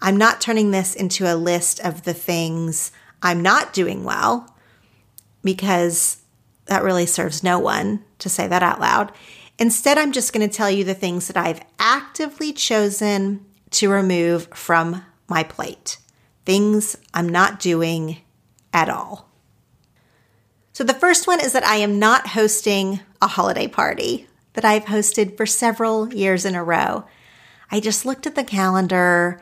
I'm 0.00 0.16
not 0.16 0.40
turning 0.40 0.70
this 0.70 0.94
into 0.94 1.32
a 1.32 1.36
list 1.36 1.80
of 1.80 2.02
the 2.02 2.14
things 2.14 2.92
I'm 3.22 3.40
not 3.40 3.72
doing 3.72 4.04
well 4.04 4.54
because 5.42 6.18
that 6.66 6.82
really 6.82 7.06
serves 7.06 7.42
no 7.42 7.58
one 7.58 8.04
to 8.18 8.28
say 8.28 8.46
that 8.46 8.62
out 8.62 8.80
loud. 8.80 9.12
Instead, 9.58 9.96
I'm 9.96 10.12
just 10.12 10.32
going 10.32 10.46
to 10.46 10.54
tell 10.54 10.70
you 10.70 10.84
the 10.84 10.94
things 10.94 11.28
that 11.28 11.36
I've 11.36 11.62
actively 11.78 12.52
chosen 12.52 13.44
to 13.70 13.88
remove 13.88 14.48
from 14.48 15.02
my 15.28 15.44
plate. 15.44 15.98
Things 16.44 16.96
I'm 17.14 17.28
not 17.28 17.58
doing 17.58 18.18
at 18.72 18.88
all. 18.88 19.30
So, 20.72 20.84
the 20.84 20.92
first 20.94 21.26
one 21.26 21.40
is 21.40 21.52
that 21.54 21.64
I 21.64 21.76
am 21.76 21.98
not 21.98 22.28
hosting 22.28 23.00
a 23.22 23.26
holiday 23.26 23.66
party 23.66 24.26
that 24.56 24.64
I've 24.64 24.86
hosted 24.86 25.36
for 25.36 25.46
several 25.46 26.12
years 26.12 26.44
in 26.44 26.54
a 26.54 26.64
row. 26.64 27.04
I 27.70 27.78
just 27.78 28.04
looked 28.04 28.26
at 28.26 28.34
the 28.34 28.44
calendar. 28.44 29.40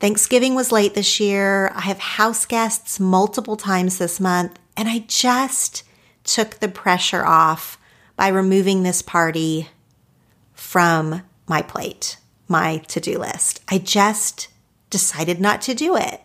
Thanksgiving 0.00 0.54
was 0.54 0.72
late 0.72 0.94
this 0.94 1.18
year. 1.18 1.72
I 1.74 1.80
have 1.82 1.98
house 1.98 2.44
guests 2.44 3.00
multiple 3.00 3.56
times 3.56 3.96
this 3.96 4.20
month, 4.20 4.58
and 4.76 4.88
I 4.88 5.04
just 5.08 5.84
took 6.24 6.58
the 6.58 6.68
pressure 6.68 7.24
off 7.24 7.78
by 8.16 8.28
removing 8.28 8.82
this 8.82 9.02
party 9.02 9.70
from 10.52 11.22
my 11.46 11.62
plate, 11.62 12.18
my 12.48 12.78
to 12.88 13.00
do 13.00 13.18
list. 13.18 13.62
I 13.68 13.78
just 13.78 14.48
decided 14.90 15.40
not 15.40 15.62
to 15.62 15.74
do 15.74 15.96
it. 15.96 16.20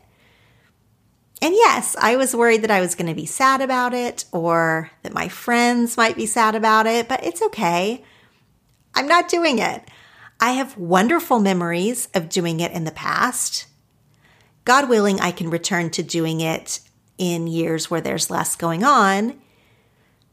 And 1.41 1.55
yes, 1.55 1.95
I 1.99 2.17
was 2.17 2.35
worried 2.35 2.61
that 2.61 2.71
I 2.71 2.81
was 2.81 2.95
going 2.95 3.07
to 3.07 3.15
be 3.15 3.25
sad 3.25 3.61
about 3.61 3.93
it 3.93 4.25
or 4.31 4.91
that 5.01 5.13
my 5.13 5.27
friends 5.27 5.97
might 5.97 6.15
be 6.15 6.27
sad 6.27 6.55
about 6.55 6.85
it, 6.85 7.09
but 7.09 7.23
it's 7.23 7.41
okay. 7.41 8.03
I'm 8.93 9.07
not 9.07 9.29
doing 9.29 9.59
it. 9.59 9.83
I 10.39 10.51
have 10.51 10.77
wonderful 10.77 11.39
memories 11.39 12.07
of 12.13 12.29
doing 12.29 12.59
it 12.59 12.71
in 12.71 12.83
the 12.83 12.91
past. 12.91 13.67
God 14.65 14.89
willing, 14.89 15.19
I 15.19 15.31
can 15.31 15.49
return 15.49 15.89
to 15.91 16.03
doing 16.03 16.41
it 16.41 16.79
in 17.17 17.47
years 17.47 17.89
where 17.89 18.01
there's 18.01 18.29
less 18.29 18.55
going 18.55 18.83
on. 18.83 19.39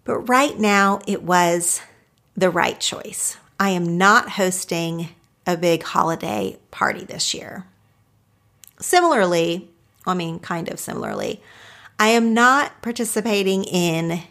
But 0.05 0.21
right 0.21 0.59
now, 0.59 1.01
it 1.07 1.23
was 1.23 1.83
the 2.37 2.51
right 2.51 2.81
choice. 2.81 3.37
I 3.61 3.71
am 3.71 3.99
not 3.99 4.31
hosting 4.31 5.11
a 5.47 5.57
big 5.57 5.83
holiday 5.83 6.59
party 6.71 7.05
this 7.05 7.35
year. 7.35 7.67
Similarly, 8.81 9.71
I 10.07 10.15
mean, 10.15 10.39
kind 10.39 10.69
of 10.69 10.79
similarly, 10.79 11.43
I 11.99 12.09
am 12.09 12.33
not 12.33 12.81
participating 12.81 13.65
in 13.65 14.23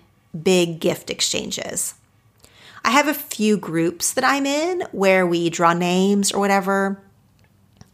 big 0.42 0.80
gift 0.80 1.10
exchanges. 1.10 1.96
I 2.88 2.92
have 2.92 3.10
a 3.10 3.14
few 3.14 3.58
groups 3.58 4.14
that 4.14 4.24
I'm 4.24 4.46
in 4.46 4.82
where 4.94 5.28
we 5.28 5.50
draw 5.50 5.74
names 5.74 6.32
or 6.32 6.40
whatever, 6.40 7.04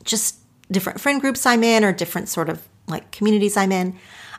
just 0.04 0.36
different 0.70 1.02
friend 1.02 1.20
groups 1.20 1.48
I'm 1.48 1.64
in 1.64 1.84
or 1.84 1.92
different 1.92 2.30
sort 2.30 2.48
of 2.48 2.62
like 2.88 3.10
communities 3.10 3.58
I'm 3.58 3.72
in. 3.72 3.98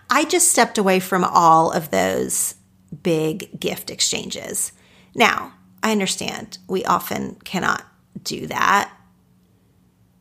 I 0.08 0.24
just 0.24 0.52
stepped 0.52 0.78
away 0.78 1.00
from 1.00 1.24
all 1.24 1.72
of 1.72 1.90
those 1.90 2.54
big 3.02 3.58
gift 3.58 3.90
exchanges. 3.90 4.70
Now, 5.12 5.54
I 5.82 5.90
understand 5.90 6.58
we 6.68 6.84
often 6.84 7.34
cannot 7.42 7.84
do 8.22 8.46
that 8.46 8.92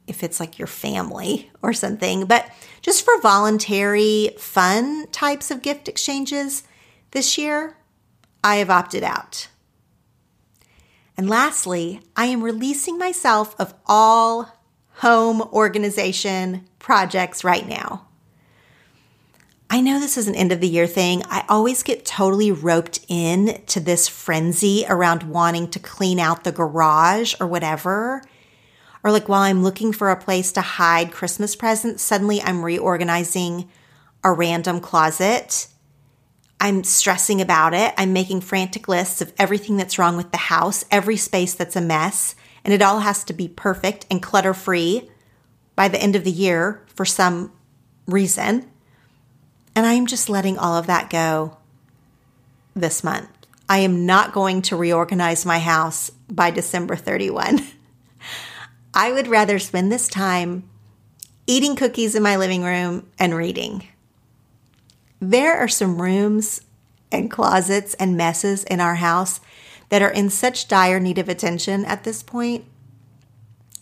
if 0.08 0.24
it's 0.24 0.40
like 0.40 0.58
your 0.58 0.68
family 0.68 1.52
or 1.62 1.74
something, 1.74 2.26
but 2.26 2.50
just 2.82 3.06
for 3.06 3.22
voluntary, 3.22 4.32
fun 4.40 5.06
types 5.12 5.52
of 5.52 5.62
gift 5.62 5.88
exchanges 5.88 6.64
this 7.12 7.38
year, 7.38 7.78
I 8.44 8.56
have 8.56 8.72
opted 8.72 9.04
out. 9.04 9.48
And 11.16 11.30
lastly, 11.30 12.02
I 12.16 12.26
am 12.26 12.44
releasing 12.44 12.98
myself 12.98 13.56
of 13.60 13.74
all 13.86 14.52
home 14.96 15.42
organization 15.42 16.66
projects 16.80 17.44
right 17.44 17.68
now. 17.68 18.08
I 19.70 19.82
know 19.82 20.00
this 20.00 20.18
is 20.18 20.28
an 20.28 20.36
end 20.36 20.52
of 20.52 20.62
the 20.62 20.68
year 20.68 20.86
thing. 20.86 21.24
I 21.30 21.46
always 21.50 21.82
get 21.82 22.06
totally 22.06 22.52
roped 22.52 23.00
in 23.08 23.62
to 23.68 23.80
this 23.80 24.08
frenzy 24.08 24.86
around 24.88 25.24
wanting 25.24 25.70
to 25.72 25.80
clean 25.80 26.20
out 26.20 26.44
the 26.44 26.52
garage 26.52 27.34
or 27.40 27.48
whatever. 27.48 28.22
Or 29.04 29.12
like 29.12 29.28
while 29.28 29.42
I'm 29.42 29.64
looking 29.64 29.92
for 29.92 30.12
a 30.12 30.20
place 30.20 30.52
to 30.54 30.62
hide 30.62 31.12
Christmas 31.12 31.56
presents, 31.56 32.04
suddenly 32.04 32.40
I'm 32.42 32.64
reorganizing 32.64 33.68
a 34.24 34.32
random 34.32 34.80
closet. 34.80 35.68
I'm 36.60 36.84
stressing 36.84 37.42
about 37.42 37.74
it. 37.74 37.94
I'm 37.98 38.14
making 38.14 38.42
frantic 38.42 38.88
lists 38.88 39.22
of 39.22 39.34
everything 39.38 39.78
that's 39.78 40.00
wrong 40.00 40.16
with 40.16 40.32
the 40.32 40.38
house, 40.38 40.86
every 40.90 41.18
space 41.18 41.54
that's 41.54 41.76
a 41.76 41.82
mess, 41.82 42.36
and 42.64 42.74
it 42.74 42.82
all 42.82 43.00
has 43.00 43.24
to 43.26 43.34
be 43.34 43.48
perfect 43.48 44.06
and 44.10 44.22
clutter 44.22 44.54
free 44.54 45.10
by 45.76 45.88
the 45.88 46.02
end 46.02 46.16
of 46.16 46.24
the 46.24 46.32
year 46.32 46.82
for 46.88 47.06
some 47.06 47.52
reason. 48.08 48.70
And 49.76 49.86
I 49.86 49.94
am 49.94 50.06
just 50.06 50.30
letting 50.30 50.58
all 50.58 50.78
of 50.78 50.88
that 50.88 51.10
go 51.10 51.58
this 52.76 53.04
month. 53.04 53.30
I 53.68 53.80
am 53.80 54.06
not 54.06 54.34
going 54.34 54.62
to 54.64 54.76
reorganize 54.76 55.46
my 55.46 55.60
house 55.60 56.12
by 56.30 56.52
December 56.52 56.96
31. 56.96 57.62
I 58.94 59.12
would 59.12 59.28
rather 59.28 59.58
spend 59.58 59.92
this 59.92 60.08
time 60.08 60.70
eating 61.48 61.76
cookies 61.76 62.16
in 62.16 62.24
my 62.24 62.38
living 62.38 62.64
room 62.64 63.08
and 63.18 63.36
reading. 63.36 63.88
There 65.26 65.56
are 65.56 65.70
some 65.70 66.02
rooms 66.02 66.60
and 67.10 67.32
closets 67.32 67.94
and 67.94 68.18
messes 68.18 68.66
in 68.66 68.82
our 68.82 68.96
house 68.96 69.40
that 69.88 70.02
are 70.02 70.10
in 70.10 70.30
such 70.30 70.68
dire 70.68 71.00
need 71.00 71.18
of 71.18 71.30
attention 71.30 71.86
at 71.86 72.04
this 72.04 72.22
point. 72.22 72.66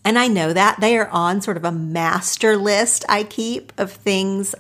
And 0.06 0.20
I 0.20 0.28
know 0.28 0.54
that 0.54 0.80
they 0.80 0.96
are 1.00 1.08
on 1.08 1.42
sort 1.42 1.58
of 1.58 1.66
a 1.66 1.72
master 1.72 2.56
list 2.58 3.06
I 3.10 3.24
keep 3.24 3.74
of 3.76 3.92
things 3.92 4.54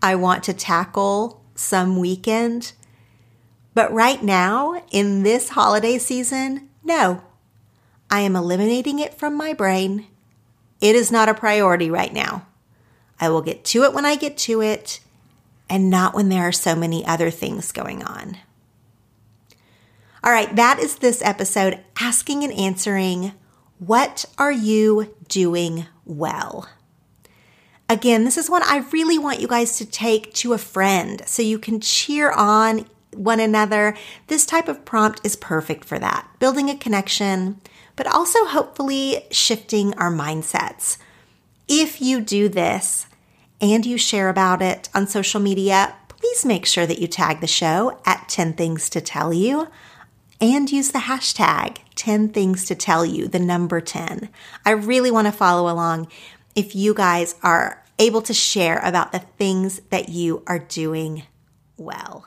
I 0.00 0.14
want 0.14 0.44
to 0.44 0.52
tackle 0.52 1.42
some 1.56 1.98
weekend. 1.98 2.72
But 3.74 3.92
right 3.92 4.22
now, 4.22 4.80
in 4.92 5.24
this 5.24 5.48
holiday 5.50 5.98
season, 5.98 6.68
no. 6.84 7.20
I 8.08 8.20
am 8.20 8.36
eliminating 8.36 9.00
it 9.00 9.14
from 9.14 9.36
my 9.36 9.54
brain. 9.54 10.06
It 10.80 10.94
is 10.94 11.10
not 11.10 11.28
a 11.28 11.34
priority 11.34 11.90
right 11.90 12.12
now. 12.12 12.46
I 13.18 13.28
will 13.28 13.42
get 13.42 13.64
to 13.66 13.82
it 13.82 13.92
when 13.92 14.04
I 14.04 14.14
get 14.14 14.36
to 14.38 14.60
it, 14.62 15.00
and 15.72 15.88
not 15.88 16.12
when 16.14 16.28
there 16.28 16.46
are 16.46 16.52
so 16.52 16.76
many 16.76 17.04
other 17.06 17.30
things 17.30 17.72
going 17.72 18.04
on. 18.04 18.36
All 20.22 20.30
right, 20.30 20.54
that 20.54 20.78
is 20.78 20.96
this 20.96 21.22
episode 21.22 21.80
asking 21.98 22.44
and 22.44 22.52
answering 22.52 23.32
what 23.78 24.26
are 24.36 24.52
you 24.52 25.16
doing 25.28 25.86
well? 26.04 26.68
Again, 27.88 28.24
this 28.24 28.36
is 28.36 28.50
one 28.50 28.62
I 28.64 28.84
really 28.92 29.18
want 29.18 29.40
you 29.40 29.48
guys 29.48 29.78
to 29.78 29.86
take 29.86 30.34
to 30.34 30.52
a 30.52 30.58
friend 30.58 31.22
so 31.24 31.40
you 31.40 31.58
can 31.58 31.80
cheer 31.80 32.30
on 32.30 32.84
one 33.14 33.40
another. 33.40 33.96
This 34.26 34.44
type 34.44 34.68
of 34.68 34.84
prompt 34.84 35.22
is 35.24 35.36
perfect 35.36 35.86
for 35.86 35.98
that, 35.98 36.28
building 36.38 36.68
a 36.68 36.76
connection, 36.76 37.62
but 37.96 38.06
also 38.06 38.44
hopefully 38.44 39.24
shifting 39.30 39.94
our 39.94 40.12
mindsets. 40.12 40.98
If 41.66 42.02
you 42.02 42.20
do 42.20 42.50
this 42.50 43.06
and 43.62 43.86
you 43.86 43.96
share 43.96 44.28
about 44.28 44.60
it 44.60 44.88
on 44.92 45.06
social 45.06 45.40
media, 45.40 45.94
please 46.08 46.44
make 46.44 46.66
sure 46.66 46.84
that 46.84 46.98
you 46.98 47.06
tag 47.06 47.40
the 47.40 47.46
show 47.46 48.00
at 48.04 48.28
10 48.28 48.54
Things 48.54 48.90
to 48.90 49.00
Tell 49.00 49.32
You 49.32 49.68
and 50.40 50.70
use 50.70 50.90
the 50.90 50.98
hashtag 50.98 51.78
10 51.94 52.30
Things 52.30 52.66
to 52.66 52.74
Tell 52.74 53.06
You, 53.06 53.28
the 53.28 53.38
number 53.38 53.80
10. 53.80 54.28
I 54.66 54.70
really 54.72 55.12
want 55.12 55.28
to 55.28 55.32
follow 55.32 55.72
along 55.72 56.08
if 56.56 56.74
you 56.74 56.92
guys 56.92 57.36
are 57.44 57.82
able 58.00 58.22
to 58.22 58.34
share 58.34 58.78
about 58.78 59.12
the 59.12 59.20
things 59.20 59.80
that 59.90 60.08
you 60.08 60.42
are 60.48 60.58
doing 60.58 61.22
well. 61.76 62.26